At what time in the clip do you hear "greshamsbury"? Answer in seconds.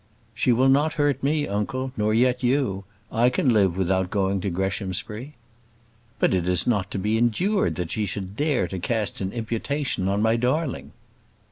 4.49-5.35